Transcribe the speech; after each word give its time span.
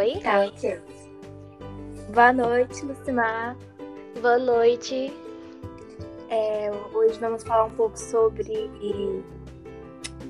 Oi? 0.00 0.18
Tá, 0.22 0.46
ok. 0.46 0.80
Boa 2.14 2.32
noite, 2.32 2.86
Lucimar. 2.86 3.54
Boa 4.22 4.38
noite. 4.38 5.12
É, 6.30 6.70
hoje 6.94 7.20
vamos 7.20 7.44
falar 7.44 7.64
um 7.64 7.70
pouco 7.72 7.98
sobre 7.98 8.70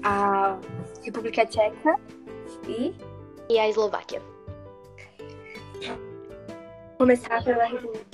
a 0.02 0.58
República 1.04 1.46
Tcheca 1.46 1.94
e, 2.66 2.92
E 3.48 3.58
a 3.60 3.68
Eslováquia. 3.68 4.20
começar 6.98 7.44
pela 7.44 7.66
República. 7.66 8.04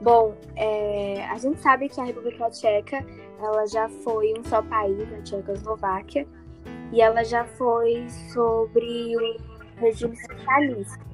Bom, 0.00 0.34
é, 0.56 1.22
a 1.26 1.36
gente 1.36 1.60
sabe 1.60 1.90
que 1.90 2.00
a 2.00 2.04
República 2.04 2.48
Tcheca 2.48 3.04
ela 3.38 3.66
já 3.66 3.90
foi 3.90 4.32
um 4.38 4.42
só 4.44 4.62
país, 4.62 5.02
a 5.12 5.20
Tchecoslováquia, 5.20 6.26
e 6.92 7.00
ela 7.00 7.24
já 7.24 7.44
foi 7.44 8.08
sobre 8.32 9.16
o 9.16 9.80
regime 9.80 10.16
socialista. 10.16 11.04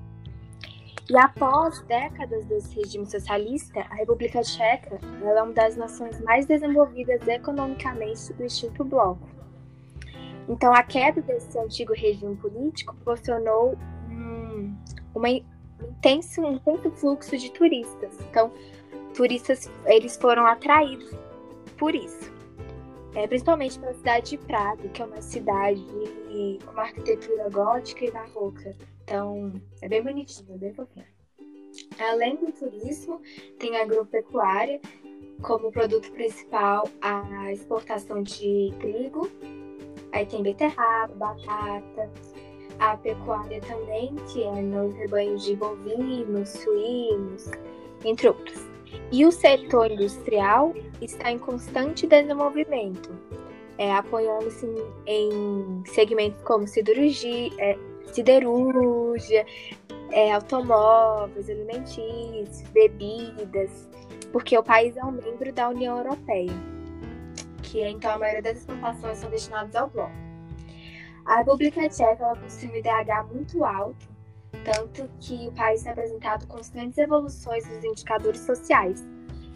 E 1.08 1.18
após 1.18 1.80
décadas 1.82 2.44
desse 2.44 2.76
regime 2.76 3.04
socialista, 3.04 3.80
a 3.80 3.94
República 3.96 4.42
Tcheca 4.42 5.00
é 5.22 5.42
uma 5.42 5.52
das 5.52 5.76
nações 5.76 6.20
mais 6.20 6.46
desenvolvidas 6.46 7.26
economicamente 7.26 8.32
do 8.34 8.44
extinto 8.44 8.84
bloco. 8.84 9.28
Então, 10.48 10.72
a 10.72 10.82
queda 10.82 11.20
desse 11.20 11.58
antigo 11.58 11.92
regime 11.94 12.36
político 12.36 12.94
proporcionou 12.94 13.76
um 15.14 15.26
intenso, 15.26 16.42
um 16.42 16.54
intenso 16.54 16.90
fluxo 16.92 17.36
de 17.36 17.50
turistas. 17.52 18.16
Então, 18.28 18.52
turistas 19.14 19.70
eles 19.86 20.16
foram 20.16 20.46
atraídos 20.46 21.10
por 21.76 21.94
isso. 21.94 22.39
É, 23.14 23.26
principalmente 23.26 23.78
pela 23.78 23.92
cidade 23.94 24.30
de 24.30 24.38
Praga, 24.38 24.88
que 24.88 25.02
é 25.02 25.04
uma 25.04 25.20
cidade 25.20 25.84
com 26.64 26.72
uma 26.72 26.82
arquitetura 26.82 27.48
gótica 27.50 28.04
e 28.04 28.10
barroca. 28.10 28.76
Então, 29.02 29.52
é 29.82 29.88
bem 29.88 30.02
bonitinho, 30.02 30.56
bem 30.56 30.72
fofinho. 30.72 31.06
Além 31.98 32.36
do 32.36 32.52
turismo, 32.52 33.20
tem 33.58 33.76
a 33.76 33.82
agropecuária 33.82 34.80
como 35.42 35.72
produto 35.72 36.10
principal 36.12 36.88
a 37.00 37.52
exportação 37.52 38.22
de 38.22 38.72
trigo. 38.78 39.28
Aí 40.12 40.26
tem 40.26 40.42
beterraba, 40.42 41.14
batata, 41.14 42.10
a 42.78 42.96
pecuária 42.96 43.60
também, 43.60 44.14
que 44.32 44.42
é 44.42 44.62
nos 44.62 44.94
rebanhos 44.94 45.44
de 45.44 45.54
bovinos, 45.54 46.48
suínos, 46.48 47.50
entre 48.04 48.28
outros. 48.28 48.70
E 49.12 49.24
o 49.24 49.32
setor 49.32 49.90
industrial 49.90 50.74
está 51.00 51.30
em 51.30 51.38
constante 51.38 52.06
desenvolvimento, 52.06 53.10
é, 53.78 53.92
apoiando-se 53.92 54.66
em, 55.06 55.82
segmentos 55.86 56.40
como 56.42 56.66
siderurgia, 56.66 57.50
é, 57.58 57.78
siderúrgia, 58.12 59.46
é, 60.12 60.32
automóveis, 60.32 61.48
alimentícios, 61.48 62.62
bebidas, 62.72 63.88
porque 64.32 64.56
o 64.56 64.62
país 64.62 64.96
é 64.96 65.04
um 65.04 65.12
membro 65.12 65.52
da 65.52 65.68
União 65.68 65.98
Europeia, 65.98 66.52
que 67.62 67.82
então 67.82 68.12
a 68.12 68.18
maioria 68.18 68.42
das 68.42 68.58
exportações 68.58 69.18
são 69.18 69.30
destinadas 69.30 69.74
ao 69.74 69.88
bloco. 69.88 70.12
A 71.24 71.38
República 71.38 71.88
Tcheca 71.88 72.34
possui 72.42 72.70
um 72.70 72.76
IDH 72.76 73.26
muito 73.32 73.64
alto, 73.64 74.09
tanto 74.64 75.08
que 75.20 75.48
o 75.48 75.52
país 75.52 75.82
tem 75.82 75.92
apresentado 75.92 76.46
constantes 76.46 76.98
evoluções 76.98 77.66
nos 77.68 77.84
indicadores 77.84 78.40
sociais. 78.40 79.04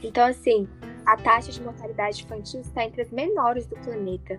Então, 0.03 0.27
assim, 0.27 0.69
a 1.06 1.17
taxa 1.17 1.53
de 1.53 1.62
mortalidade 1.62 2.23
infantil 2.23 2.61
está 2.61 2.84
entre 2.84 3.03
as 3.03 3.11
menores 3.11 3.67
do 3.67 3.77
planeta. 3.77 4.39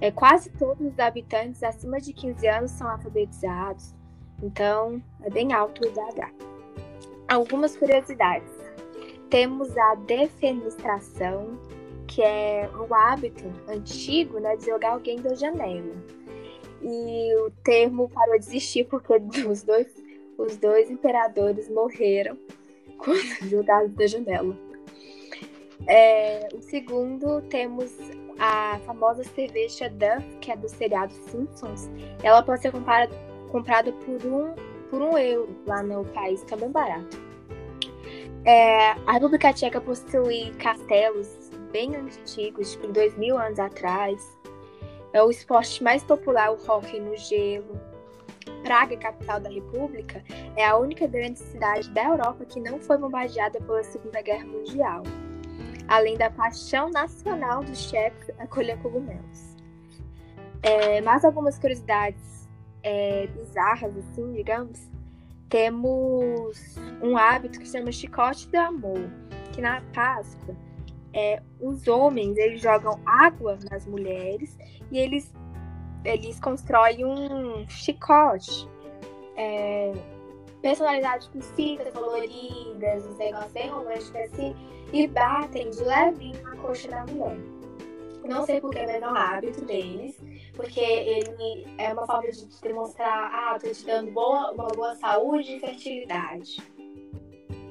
É, 0.00 0.10
quase 0.10 0.50
todos 0.50 0.86
os 0.86 0.98
habitantes 0.98 1.62
acima 1.62 2.00
de 2.00 2.12
15 2.12 2.46
anos 2.48 2.70
são 2.70 2.88
alfabetizados, 2.88 3.94
então 4.42 5.02
é 5.22 5.30
bem 5.30 5.52
alto 5.52 5.82
o 5.82 5.86
IDH. 5.86 6.32
Algumas 7.28 7.76
curiosidades. 7.76 8.50
Temos 9.28 9.76
a 9.76 9.94
defenestração, 9.94 11.58
que 12.06 12.22
é 12.22 12.68
o 12.74 12.92
hábito 12.94 13.44
antigo 13.68 14.40
né, 14.40 14.56
de 14.56 14.66
jogar 14.66 14.92
alguém 14.92 15.20
da 15.20 15.34
janela. 15.34 15.94
E 16.82 17.34
o 17.46 17.50
termo 17.62 18.08
parou 18.08 18.38
de 18.38 18.46
existir 18.46 18.84
porque 18.84 19.12
os 19.46 19.62
dois, 19.62 19.88
os 20.38 20.56
dois 20.56 20.90
imperadores 20.90 21.68
morreram 21.68 22.36
quando 22.98 23.48
jogados 23.48 23.92
da 23.92 24.06
janela. 24.06 24.56
É, 25.86 26.48
o 26.54 26.60
segundo, 26.60 27.40
temos 27.42 27.92
a 28.38 28.78
famosa 28.86 29.24
cerveja 29.24 29.88
Duff, 29.90 30.38
que 30.40 30.50
é 30.50 30.56
do 30.56 30.68
seriado 30.68 31.12
Simpsons. 31.12 31.90
Ela 32.22 32.42
pode 32.42 32.62
ser 32.62 32.72
comprada, 32.72 33.14
comprada 33.50 33.92
por, 33.92 34.26
um, 34.26 34.54
por 34.90 35.02
um 35.02 35.16
euro 35.16 35.54
lá 35.66 35.82
no 35.82 36.04
país, 36.06 36.42
que 36.44 36.54
é 36.54 36.56
bem 36.56 36.70
barato. 36.70 37.30
É, 38.44 38.92
a 39.06 39.12
República 39.12 39.52
Tcheca 39.52 39.80
possui 39.80 40.50
castelos 40.58 41.50
bem 41.70 41.94
antigos, 41.94 42.72
tipo 42.72 42.88
dois 42.88 43.16
mil 43.18 43.36
anos 43.36 43.58
atrás. 43.58 44.39
É 45.12 45.22
o 45.22 45.30
esporte 45.30 45.82
mais 45.82 46.04
popular, 46.04 46.52
o 46.52 46.58
hóquei 46.68 47.00
no 47.00 47.16
gelo. 47.16 47.80
Praga, 48.62 48.96
capital 48.96 49.40
da 49.40 49.48
República, 49.48 50.22
é 50.56 50.64
a 50.64 50.76
única 50.76 51.06
grande 51.06 51.38
cidade 51.38 51.88
da 51.90 52.04
Europa 52.04 52.44
que 52.44 52.60
não 52.60 52.78
foi 52.78 52.96
bombardeada 52.98 53.60
pela 53.60 53.82
Segunda 53.82 54.20
Guerra 54.22 54.44
Mundial. 54.44 55.02
Além 55.88 56.16
da 56.16 56.30
paixão 56.30 56.90
nacional 56.90 57.64
dos 57.64 57.78
checos 57.78 58.30
acolher 58.38 58.78
cogumelos. 58.78 59.56
É, 60.62 61.00
mais 61.00 61.24
algumas 61.24 61.58
curiosidades 61.58 62.48
é, 62.82 63.26
bizarras, 63.28 63.96
assim, 63.96 64.32
digamos. 64.32 64.88
Temos 65.48 66.76
um 67.02 67.16
hábito 67.16 67.58
que 67.58 67.66
se 67.66 67.76
chama 67.76 67.90
chicote 67.90 68.48
do 68.48 68.56
amor, 68.56 69.10
que 69.52 69.60
na 69.60 69.80
Páscoa 69.92 70.54
é, 71.12 71.42
os 71.60 71.86
homens 71.88 72.36
eles 72.36 72.60
jogam 72.60 73.00
água 73.04 73.58
nas 73.70 73.86
mulheres 73.86 74.56
e 74.90 74.98
eles, 74.98 75.32
eles 76.04 76.38
constroem 76.40 77.04
um 77.04 77.68
chicote 77.68 78.68
é, 79.36 79.92
personalizado 80.62 81.28
com 81.30 81.40
fitas 81.40 81.92
coloridas, 81.92 83.06
uns 83.06 83.18
negócios 83.18 83.52
bem 83.52 83.68
românticos 83.68 84.16
assim, 84.16 84.54
e 84.92 85.06
batem 85.06 85.70
de 85.70 85.82
levinho 85.82 86.42
na 86.42 86.56
coxa 86.56 86.88
da 86.88 87.06
mulher. 87.06 87.38
Não 88.24 88.44
sei 88.44 88.60
porque, 88.60 88.78
mas 88.80 89.02
é 89.02 89.08
um 89.08 89.16
hábito 89.16 89.64
deles, 89.64 90.16
porque 90.54 90.80
ele 90.80 91.66
é 91.78 91.92
uma 91.92 92.06
forma 92.06 92.30
de 92.30 92.46
demonstrar, 92.60 93.30
ah, 93.32 93.58
tô 93.58 93.68
te 93.70 93.84
dando 93.84 94.12
boa, 94.12 94.52
uma 94.52 94.68
boa 94.68 94.94
saúde 94.96 95.56
e 95.56 95.60
fertilidade. 95.60 96.62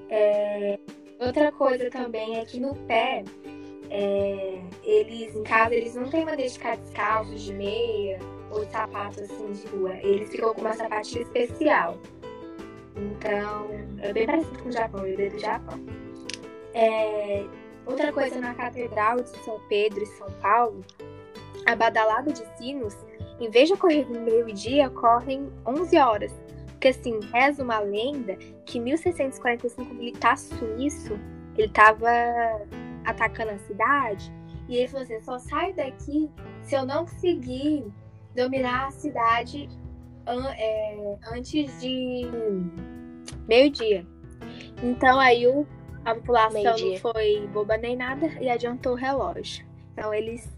É, 0.09 0.79
outra 1.19 1.51
coisa 1.51 1.89
também 1.89 2.37
é 2.37 2.45
que 2.45 2.59
no 2.59 2.75
pé, 2.87 3.23
é, 3.89 4.61
eles 4.83 5.35
em 5.35 5.43
casa 5.43 5.75
eles 5.75 5.95
não 5.95 6.09
têm 6.09 6.25
maneira 6.25 6.49
de 6.49 6.57
ficar 6.57 6.77
de 7.25 7.53
meia 7.53 8.19
ou 8.51 8.65
de 8.65 8.71
sapato 8.71 9.21
assim 9.21 9.51
de 9.51 9.67
rua. 9.67 9.95
Eles 10.01 10.29
ficam 10.29 10.53
com 10.53 10.61
uma 10.61 10.73
sapatilha 10.73 11.21
especial. 11.21 11.97
Então, 12.95 13.67
é 14.01 14.11
bem 14.11 14.25
parecido 14.25 14.59
com 14.59 14.69
o 14.69 14.71
Japão, 14.71 15.05
eu 15.05 15.17
veio 15.17 15.31
do 15.31 15.39
Japão. 15.39 15.79
É, 16.73 17.45
outra 17.85 18.11
coisa 18.11 18.39
na 18.39 18.53
Catedral 18.53 19.17
de 19.17 19.29
São 19.43 19.59
Pedro 19.69 20.03
e 20.03 20.05
São 20.05 20.29
Paulo, 20.41 20.81
a 21.65 21.75
badalada 21.75 22.31
de 22.31 22.45
sinos, 22.57 22.95
em 23.39 23.49
vez 23.49 23.67
de 23.67 23.73
ocorrer 23.73 24.09
no 24.09 24.21
meio-dia, 24.21 24.87
ocorrem 24.87 25.51
11 25.65 25.97
horas. 25.97 26.31
Porque 26.79 26.87
assim, 26.87 27.19
reza 27.33 27.61
uma 27.61 27.79
lenda 27.79 28.37
que 28.65 28.77
em 28.77 28.81
1645 28.81 29.91
o 29.91 29.93
militar 29.93 30.37
suíço, 30.37 31.19
ele 31.57 31.67
estava 31.67 32.07
atacando 33.03 33.51
a 33.51 33.57
cidade, 33.57 34.31
e 34.69 34.77
ele 34.77 34.87
falou 34.87 35.03
assim, 35.03 35.19
só 35.19 35.37
sai 35.39 35.73
daqui 35.73 36.29
se 36.61 36.75
eu 36.75 36.85
não 36.85 37.03
conseguir 37.03 37.83
dominar 38.33 38.87
a 38.87 38.91
cidade 38.91 39.67
an- 40.25 40.53
é, 40.57 41.17
antes 41.33 41.81
de 41.81 42.25
meio-dia. 43.45 44.05
Então 44.81 45.19
aí 45.19 45.45
o, 45.47 45.67
a 46.05 46.15
população 46.15 46.61
não 46.91 46.97
foi 46.97 47.45
boba 47.47 47.75
nem 47.75 47.97
nada 47.97 48.27
e 48.39 48.49
adiantou 48.49 48.93
o 48.93 48.95
relógio. 48.95 49.65
Então 49.91 50.13
eles, 50.13 50.49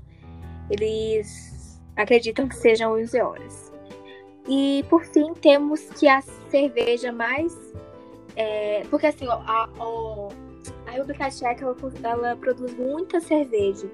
eles 0.69 1.81
acreditam 1.95 2.47
que 2.47 2.55
sejam 2.55 2.93
11 2.93 3.19
horas. 3.21 3.70
E 4.47 4.83
por 4.89 5.05
fim 5.05 5.33
temos 5.33 5.81
que 5.91 6.07
a 6.07 6.21
cerveja 6.21 7.11
mais. 7.11 7.55
é, 8.35 8.83
porque 8.89 9.07
assim, 9.07 9.27
a, 9.27 9.69
ó, 9.77 10.29
a 10.87 10.91
República 10.91 11.29
Tcheca 11.29 11.65
ela, 11.65 11.75
ela 12.03 12.35
produz 12.35 12.73
muita 12.75 13.19
cerveja. 13.19 13.89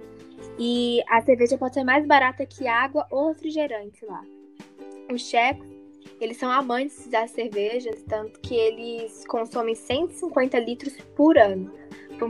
E 0.59 1.01
a 1.07 1.21
cerveja 1.21 1.57
pode 1.57 1.73
ser 1.73 1.83
mais 1.83 2.05
barata 2.05 2.45
que 2.45 2.67
água 2.67 3.05
ou 3.11 3.29
refrigerante 3.29 4.05
lá. 4.05 4.23
Os 5.11 5.27
tchecos, 5.27 5.67
eles 6.19 6.37
são 6.37 6.51
amantes 6.51 7.07
das 7.07 7.31
cervejas, 7.31 8.03
tanto 8.03 8.39
que 8.39 8.55
eles 8.55 9.23
consomem 9.27 9.75
150 9.75 10.59
litros 10.59 10.97
por 11.15 11.37
ano. 11.37 11.71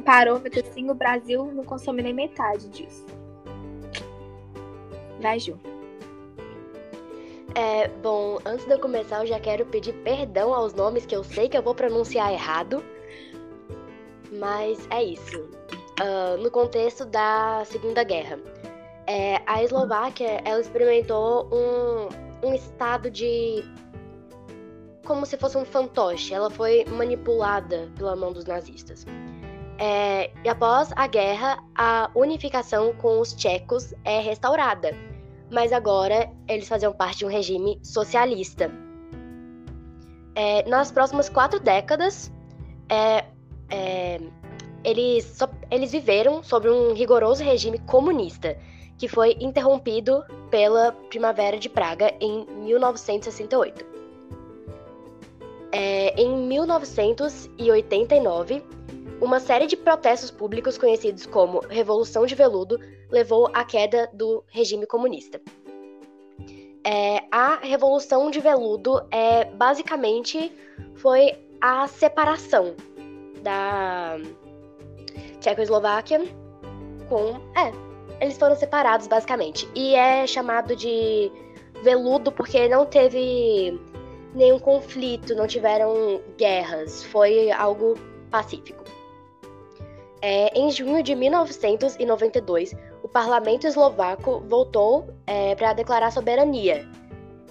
Para 0.03 0.35
um 0.35 0.37
assim, 0.37 0.89
o 0.89 0.93
Brasil 0.93 1.45
não 1.53 1.63
consome 1.63 2.01
nem 2.01 2.13
metade 2.13 2.67
disso. 2.69 3.05
Vai, 5.21 5.39
Ju. 5.39 5.57
É, 7.57 7.87
bom, 7.87 8.37
antes 8.45 8.67
de 8.67 8.71
eu 8.71 8.79
começar, 8.79 9.21
eu 9.21 9.25
já 9.25 9.39
quero 9.39 9.65
pedir 9.65 9.91
perdão 10.03 10.53
aos 10.53 10.75
nomes 10.75 11.07
que 11.07 11.15
eu 11.15 11.23
sei 11.23 11.49
que 11.49 11.57
eu 11.57 11.63
vou 11.63 11.73
pronunciar 11.73 12.31
errado. 12.31 12.85
Mas 14.31 14.87
é 14.91 15.03
isso. 15.03 15.49
Uh, 15.99 16.37
no 16.37 16.51
contexto 16.51 17.03
da 17.03 17.63
Segunda 17.65 18.03
Guerra, 18.03 18.37
é, 19.07 19.41
a 19.47 19.63
Eslováquia 19.63 20.39
ela 20.45 20.61
experimentou 20.61 21.49
um, 21.51 22.47
um 22.47 22.53
estado 22.53 23.09
de 23.09 23.63
como 25.03 25.25
se 25.25 25.35
fosse 25.35 25.57
um 25.57 25.65
fantoche. 25.65 26.35
Ela 26.35 26.51
foi 26.51 26.85
manipulada 26.85 27.89
pela 27.97 28.15
mão 28.15 28.31
dos 28.31 28.45
nazistas. 28.45 29.03
É, 29.79 30.29
e 30.43 30.47
após 30.47 30.91
a 30.95 31.07
guerra, 31.07 31.57
a 31.73 32.11
unificação 32.13 32.93
com 32.93 33.19
os 33.19 33.33
tchecos 33.33 33.95
é 34.05 34.19
restaurada, 34.19 34.95
mas 35.49 35.71
agora 35.71 36.29
eles 36.47 36.67
faziam 36.67 36.93
parte 36.93 37.19
de 37.19 37.25
um 37.25 37.29
regime 37.29 37.79
socialista. 37.83 38.71
É, 40.35 40.67
nas 40.69 40.91
próximas 40.91 41.29
quatro 41.29 41.59
décadas, 41.59 42.31
é, 42.89 43.25
é 43.69 44.19
eles, 44.83 45.25
so, 45.25 45.47
eles 45.69 45.91
viveram 45.91 46.41
sobre 46.41 46.71
um 46.71 46.93
rigoroso 46.93 47.43
regime 47.43 47.77
comunista, 47.79 48.57
que 48.97 49.07
foi 49.07 49.37
interrompido 49.39 50.23
pela 50.49 50.91
Primavera 51.09 51.57
de 51.57 51.69
Praga 51.69 52.11
em 52.21 52.45
1968. 52.63 53.85
É, 55.71 56.19
em 56.19 56.35
1989, 56.47 58.63
uma 59.19 59.39
série 59.39 59.65
de 59.67 59.75
protestos 59.75 60.31
públicos 60.31 60.77
conhecidos 60.77 61.25
como 61.25 61.59
Revolução 61.67 62.25
de 62.25 62.33
Veludo 62.33 62.79
levou 63.09 63.49
à 63.53 63.63
queda 63.63 64.09
do 64.13 64.43
regime 64.47 64.85
comunista. 64.85 65.41
É, 66.85 67.23
a 67.31 67.57
Revolução 67.57 68.31
de 68.31 68.39
Veludo 68.39 69.05
é 69.11 69.45
basicamente 69.45 70.51
foi 70.95 71.37
a 71.59 71.87
separação 71.87 72.75
da 73.41 74.17
Tchecoslováquia 75.41 76.21
com 77.09 77.39
é 77.59 77.71
eles 78.19 78.37
foram 78.37 78.55
separados 78.55 79.07
basicamente 79.07 79.67
e 79.75 79.95
é 79.95 80.25
chamado 80.25 80.75
de 80.75 81.31
veludo 81.83 82.31
porque 82.31 82.67
não 82.67 82.85
teve 82.85 83.79
nenhum 84.33 84.59
conflito, 84.59 85.35
não 85.35 85.47
tiveram 85.47 86.21
guerras, 86.37 87.03
foi 87.03 87.51
algo 87.51 87.95
pacífico. 88.29 88.83
É, 90.21 90.57
em 90.57 90.71
junho 90.71 91.03
de 91.03 91.13
1992, 91.15 92.75
o 92.96 92.96
parlamento 93.17 93.65
eslovaco 93.65 94.43
voltou 94.47 95.11
é, 95.25 95.55
para 95.55 95.73
declarar 95.73 96.11
soberania 96.11 96.87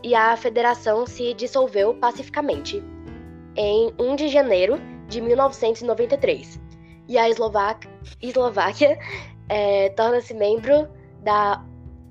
e 0.00 0.14
a 0.14 0.36
federação 0.36 1.04
se 1.04 1.34
dissolveu 1.34 1.92
pacificamente 1.94 2.80
em 3.56 3.92
1 3.98 4.14
de 4.14 4.28
janeiro 4.28 4.78
de 5.08 5.20
1993. 5.20 6.60
E 7.08 7.18
a 7.18 7.28
Eslováquia, 7.28 7.90
Eslováquia 8.22 8.96
é, 9.48 9.88
torna-se 9.88 10.34
membro 10.34 10.88
da 11.24 11.64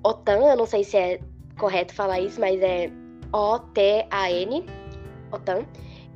OTAN, 0.04 0.40
eu 0.50 0.58
não 0.58 0.66
sei 0.66 0.84
se 0.84 0.98
é 0.98 1.22
correto 1.58 1.94
falar 1.94 2.20
isso, 2.20 2.42
mas 2.42 2.62
é 2.62 2.92
OTAN, 3.32 4.66
OTAN, 5.32 5.66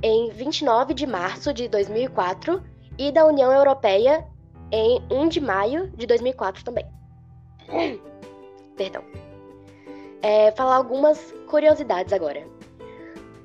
em 0.03 0.29
29 0.31 0.93
de 0.93 1.07
março 1.07 1.53
de 1.53 1.69
2004 1.69 2.61
e 2.97 3.13
da 3.13 3.25
União 3.25 3.49
Europeia 3.49 4.27
em 4.73 5.01
1 5.09 5.29
de 5.29 5.39
maio 5.39 5.89
de 5.91 6.05
2004 6.05 6.65
também. 6.65 6.98
Perdão. 8.75 9.03
É, 10.21 10.51
falar 10.51 10.75
algumas 10.75 11.33
curiosidades 11.47 12.11
agora. 12.13 12.45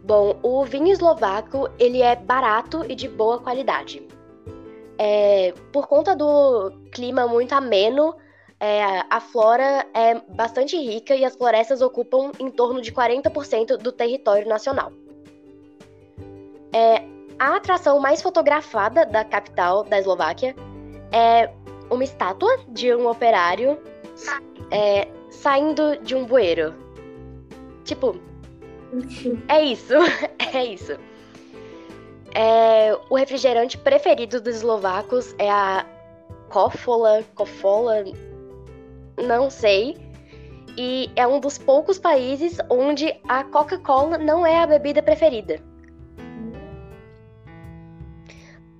Bom, 0.03 0.39
o 0.43 0.65
vinho 0.65 0.89
eslovaco 0.89 1.69
ele 1.79 2.03
é 2.03 2.15
barato 2.15 2.85
e 2.89 2.95
de 2.95 3.09
boa 3.09 3.39
qualidade. 3.39 4.07
É, 4.99 5.53
por 5.73 5.87
conta 5.87 6.15
do 6.15 6.71
clima 6.93 7.27
muito 7.27 7.53
ameno, 7.55 8.15
é, 8.61 9.03
a 9.11 9.21
flora 9.21 9.87
é 9.95 10.21
bastante 10.35 10.77
rica 10.77 11.15
e 11.15 11.25
as 11.25 11.35
florestas 11.35 11.81
ocupam 11.81 12.33
em 12.39 12.51
torno 12.51 12.81
de 12.81 12.93
40% 12.93 13.77
do 13.77 13.93
território 13.93 14.49
nacional. 14.49 14.93
É, 16.73 17.03
a 17.39 17.57
atração 17.57 17.99
mais 17.99 18.23
fotografada 18.23 19.05
da 19.05 19.25
capital 19.25 19.85
da 19.85 19.99
Eslováquia 19.99 20.55
é 21.13 21.51
uma 21.91 22.05
estátua 22.05 22.51
de 22.69 22.95
um 22.95 23.09
operário 23.09 23.79
é, 24.71 25.09
saindo 25.31 25.97
de 26.03 26.15
um 26.15 26.25
bueiro. 26.25 26.75
Tipo, 27.85 28.19
é 29.49 29.63
isso, 29.63 29.95
é 30.53 30.65
isso. 30.65 30.93
É, 32.35 32.97
o 33.09 33.17
refrigerante 33.17 33.79
preferido 33.79 34.41
dos 34.41 34.57
eslovacos 34.57 35.35
é 35.39 35.51
a 35.51 35.87
Kofola, 36.49 37.23
Kofola, 37.35 38.05
não 39.17 39.51
sei. 39.51 39.97
E 40.77 41.09
é 41.15 41.25
um 41.25 41.39
dos 41.39 41.57
poucos 41.57 42.01
países 42.01 42.59
onde 42.69 43.15
a 43.29 43.45
Coca-Cola 43.45 44.19
não 44.19 44.45
é 44.45 44.61
a 44.61 44.67
bebida 44.67 45.01
preferida. 45.01 45.61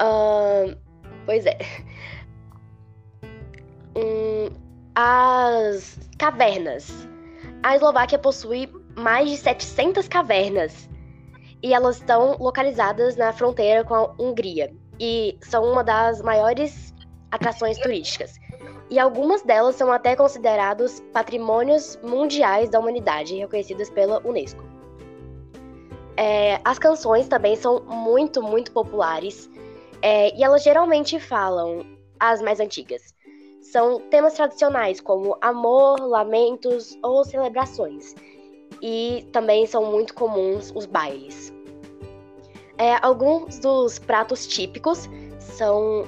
Uh, 0.03 0.77
pois 1.25 1.47
é. 1.47 1.59
Hum, 3.97 4.51
as 4.95 5.99
cavernas. 6.19 7.09
A 7.63 7.75
Eslováquia 7.75 8.19
possui 8.19 8.71
mais 8.97 9.31
de 9.31 9.37
700 9.37 10.07
cavernas 10.07 10.89
e 11.63 11.75
elas 11.75 11.97
estão 11.97 12.37
localizadas 12.39 13.17
na 13.17 13.33
fronteira 13.33 13.83
com 13.85 13.95
a 13.95 14.15
Hungria 14.19 14.73
e 15.01 15.37
são 15.41 15.65
uma 15.65 15.83
das 15.83 16.23
maiores 16.23 16.95
atrações 17.31 17.79
turísticas. 17.79 18.35
E 18.91 18.99
algumas 18.99 19.43
delas 19.43 19.75
são 19.77 19.91
até 19.91 20.15
considerados 20.15 21.01
patrimônios 21.13 21.99
mundiais 22.03 22.69
da 22.69 22.79
humanidade, 22.79 23.35
reconhecidas 23.35 23.91
pela 23.91 24.21
Unesco. 24.25 24.63
É, 26.17 26.61
as 26.65 26.79
canções 26.79 27.27
também 27.27 27.57
são 27.57 27.81
muito, 27.81 28.41
muito 28.41 28.71
populares 28.71 29.51
é, 30.01 30.37
e 30.37 30.45
elas 30.45 30.63
geralmente 30.63 31.19
falam 31.19 31.85
as 32.21 32.41
mais 32.41 32.61
antigas. 32.61 33.14
São 33.75 33.99
temas 34.03 34.35
tradicionais 34.35 35.01
como 35.01 35.37
amor, 35.41 35.99
lamentos 36.01 36.97
ou 37.03 37.25
celebrações. 37.25 38.15
E 38.81 39.27
também 39.33 39.67
são 39.67 39.87
muito 39.87 40.15
comuns 40.15 40.73
os 40.77 40.87
bailes. 40.87 41.53
É, 42.79 42.95
alguns 43.05 43.59
dos 43.59 43.99
pratos 43.99 44.47
típicos 44.47 45.11
são 45.41 46.05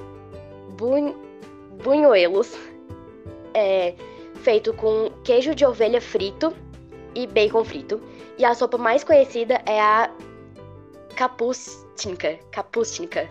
bun 0.77 1.13
bunhoelos, 1.83 2.57
é, 3.53 3.93
feito 4.35 4.71
com 4.71 5.11
queijo 5.25 5.53
de 5.53 5.65
ovelha 5.65 5.99
frito 5.99 6.53
e 7.13 7.27
bacon 7.27 7.65
frito. 7.65 7.99
E 8.37 8.45
a 8.45 8.53
sopa 8.55 8.77
mais 8.77 9.03
conhecida 9.03 9.61
é 9.65 9.81
a 9.81 10.09
kapustinka. 11.17 12.39
Kapustinka. 12.49 13.27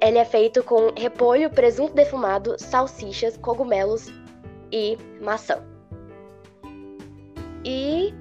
Ele 0.00 0.18
é 0.18 0.24
feito 0.24 0.62
com 0.62 0.92
repolho, 0.96 1.50
presunto 1.50 1.94
defumado, 1.94 2.56
salsichas, 2.58 3.36
cogumelos 3.36 4.12
e 4.70 4.98
maçã. 5.20 5.62
E 7.64 8.14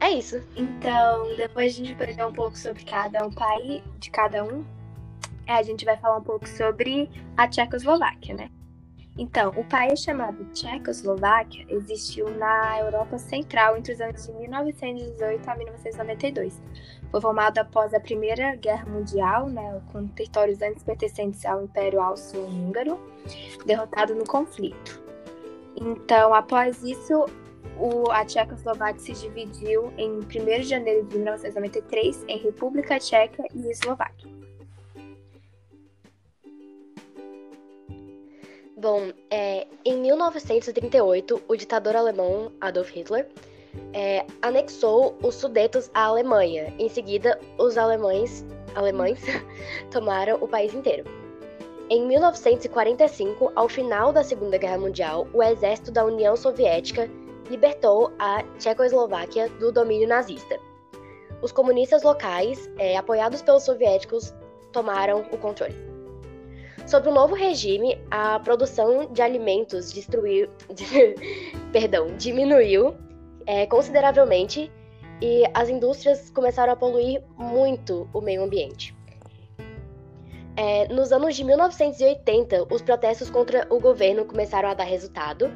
é 0.00 0.10
isso. 0.10 0.42
Então, 0.56 1.36
depois 1.36 1.74
a 1.74 1.76
gente 1.76 1.92
aprender 1.92 2.24
um 2.24 2.32
pouco 2.32 2.56
sobre 2.56 2.84
cada 2.84 3.24
um 3.24 3.30
país, 3.30 3.82
de 3.98 4.10
cada 4.10 4.42
um, 4.42 4.64
a 5.46 5.62
gente 5.62 5.84
vai 5.84 5.96
falar 5.96 6.18
um 6.18 6.24
pouco 6.24 6.48
sobre 6.48 7.08
a 7.36 7.46
Tchecoslováquia, 7.46 8.34
né? 8.34 8.50
Então, 9.18 9.50
o 9.56 9.64
país 9.64 10.00
chamado 10.00 10.44
Tchecoslováquia 10.52 11.64
existiu 11.70 12.28
na 12.36 12.80
Europa 12.80 13.16
Central 13.16 13.76
entre 13.76 13.94
os 13.94 14.00
anos 14.00 14.26
de 14.26 14.32
1918 14.32 15.48
a 15.48 15.56
1992. 15.56 16.62
Foi 17.10 17.20
formado 17.20 17.58
após 17.58 17.94
a 17.94 18.00
Primeira 18.00 18.54
Guerra 18.56 18.84
Mundial, 18.86 19.48
né, 19.48 19.80
com 19.90 20.06
territórios 20.08 20.60
antes 20.60 20.82
pertencentes 20.84 21.46
ao 21.46 21.64
Império 21.64 22.00
Austro-Húngaro, 22.00 23.00
derrotado 23.64 24.14
no 24.14 24.24
conflito. 24.24 25.02
Então, 25.74 26.34
após 26.34 26.82
isso, 26.82 27.24
o, 27.78 28.10
a 28.10 28.22
Tchecoslováquia 28.22 29.00
se 29.00 29.12
dividiu 29.12 29.92
em 29.96 30.18
1 30.18 30.20
de 30.28 30.62
janeiro 30.62 31.06
de 31.06 31.16
1993 31.16 32.24
em 32.28 32.38
República 32.38 32.98
Tcheca 32.98 33.44
e 33.54 33.70
Eslováquia. 33.70 34.35
Bom, 38.78 39.10
é, 39.30 39.66
em 39.86 39.96
1938, 40.02 41.42
o 41.48 41.56
ditador 41.56 41.96
alemão 41.96 42.52
Adolf 42.60 42.90
Hitler 42.90 43.26
é, 43.94 44.26
anexou 44.42 45.16
os 45.22 45.36
Sudetos 45.36 45.90
à 45.94 46.04
Alemanha. 46.04 46.74
Em 46.78 46.86
seguida, 46.86 47.40
os 47.58 47.78
alemães, 47.78 48.44
alemães 48.74 49.18
tomaram 49.90 50.36
o 50.42 50.46
país 50.46 50.74
inteiro. 50.74 51.04
Em 51.88 52.06
1945, 52.06 53.50
ao 53.56 53.66
final 53.66 54.12
da 54.12 54.22
Segunda 54.22 54.58
Guerra 54.58 54.76
Mundial, 54.76 55.26
o 55.32 55.42
exército 55.42 55.90
da 55.90 56.04
União 56.04 56.36
Soviética 56.36 57.08
libertou 57.48 58.12
a 58.18 58.42
Tchecoslováquia 58.58 59.48
do 59.58 59.72
domínio 59.72 60.06
nazista. 60.06 60.60
Os 61.40 61.50
comunistas 61.50 62.02
locais, 62.02 62.68
é, 62.76 62.94
apoiados 62.98 63.40
pelos 63.40 63.62
soviéticos, 63.62 64.34
tomaram 64.70 65.24
o 65.32 65.38
controle. 65.38 65.85
Sob 66.86 67.08
o 67.08 67.12
novo 67.12 67.34
regime, 67.34 68.00
a 68.12 68.38
produção 68.38 69.12
de 69.12 69.20
alimentos 69.20 69.92
destruiu, 69.92 70.48
perdão, 71.72 72.16
diminuiu 72.16 72.94
é, 73.44 73.66
consideravelmente 73.66 74.70
e 75.20 75.42
as 75.52 75.68
indústrias 75.68 76.30
começaram 76.30 76.72
a 76.72 76.76
poluir 76.76 77.24
muito 77.36 78.08
o 78.14 78.20
meio 78.20 78.44
ambiente. 78.44 78.94
É, 80.56 80.86
nos 80.86 81.10
anos 81.10 81.34
de 81.34 81.42
1980, 81.42 82.72
os 82.72 82.82
protestos 82.82 83.28
contra 83.30 83.66
o 83.68 83.80
governo 83.80 84.24
começaram 84.24 84.68
a 84.68 84.74
dar 84.74 84.84
resultado. 84.84 85.50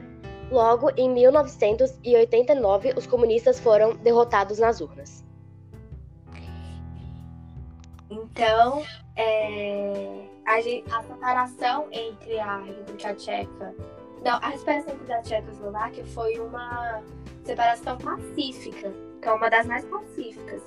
Logo, 0.50 0.90
em 0.96 1.08
1989, 1.08 2.94
os 2.96 3.06
comunistas 3.06 3.60
foram 3.60 3.94
derrotados 3.98 4.58
nas 4.58 4.80
urnas. 4.80 5.24
Então, 8.10 8.82
é, 9.14 10.29
a, 10.50 10.98
a, 10.98 11.02
separação 11.02 11.88
entre 11.92 12.38
a 12.38 12.58
República 12.58 13.14
Tcheca. 13.14 13.74
Não, 14.24 14.38
a 14.42 14.52
separação 14.56 14.94
entre 14.94 15.12
a 15.12 15.22
Tchecoslováquia 15.22 16.04
foi 16.06 16.38
uma 16.38 17.02
separação 17.44 17.96
pacífica, 17.98 18.92
que 19.22 19.28
é 19.28 19.32
uma 19.32 19.48
das 19.48 19.66
mais 19.66 19.84
pacíficas. 19.84 20.62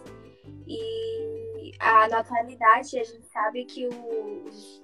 E 0.67 1.71
a, 1.79 2.07
na 2.07 2.19
atualidade 2.19 2.99
a 2.99 3.03
gente 3.03 3.25
sabe 3.31 3.65
que 3.65 3.87
os, 3.87 4.81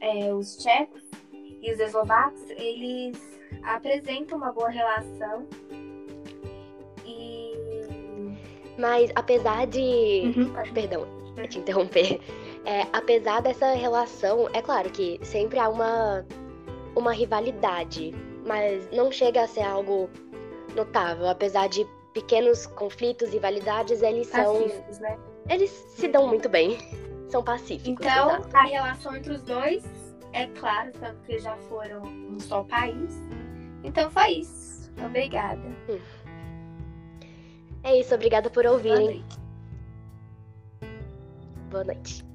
é, 0.00 0.32
os 0.32 0.56
tchecos 0.58 1.02
e 1.32 1.72
os 1.72 1.80
eslovacos, 1.80 2.42
eles 2.50 3.40
apresentam 3.62 4.36
uma 4.36 4.52
boa 4.52 4.68
relação. 4.68 5.46
E... 7.04 7.52
Mas 8.78 9.10
apesar 9.14 9.66
de. 9.66 10.34
Uhum, 10.36 10.52
Perdão, 10.74 11.06
te 11.48 11.58
interromper. 11.58 12.20
É, 12.64 12.86
apesar 12.92 13.40
dessa 13.42 13.72
relação, 13.74 14.48
é 14.52 14.62
claro 14.62 14.90
que 14.90 15.18
sempre 15.22 15.58
há 15.58 15.68
uma, 15.68 16.24
uma 16.94 17.12
rivalidade, 17.12 18.12
mas 18.46 18.88
não 18.92 19.10
chega 19.10 19.42
a 19.42 19.48
ser 19.48 19.62
algo 19.62 20.08
notável. 20.76 21.28
Apesar 21.28 21.68
de 21.68 21.86
pequenos 22.12 22.66
conflitos 22.66 23.30
e 23.30 23.32
rivalidades, 23.32 24.02
eles 24.02 24.28
são. 24.28 24.62
Pacíficos, 24.62 24.98
né? 25.00 25.18
Eles 25.48 25.70
se 25.70 26.06
dão 26.08 26.28
muito 26.28 26.48
bem. 26.48 26.78
São 27.28 27.42
pacíficos. 27.42 28.06
Então, 28.06 28.28
exato. 28.30 28.56
a 28.56 28.62
relação 28.62 29.16
entre 29.16 29.32
os 29.32 29.42
dois 29.42 29.82
é 30.32 30.46
claro, 30.46 30.92
tanto 30.92 31.20
que 31.22 31.38
já 31.38 31.56
foram 31.68 32.02
um 32.02 32.38
só 32.38 32.62
país. 32.64 33.14
Então 33.82 34.10
foi 34.10 34.28
isso. 34.28 34.92
Obrigada. 35.04 35.62
Hum. 35.88 35.98
É 37.82 37.98
isso, 37.98 38.14
obrigada 38.14 38.48
por 38.48 38.64
ouvirem. 38.64 38.96
Boa 38.96 39.04
noite. 39.12 39.40
Boa 41.70 41.84
noite. 41.84 42.31